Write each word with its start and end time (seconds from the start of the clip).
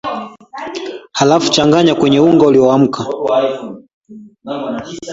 halafu 1.11 1.49
changanya 1.51 1.95
kwenye 1.95 2.19
unga 2.19 2.45
ulioumka 2.47 3.05